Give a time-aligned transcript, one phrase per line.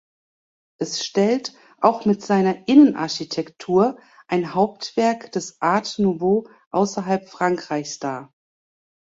[0.79, 8.33] Es stellt, auch mit seiner Innenarchitektur, ein Hauptwerk des „Art Nouveau“ außerhalb Frankreichs dar.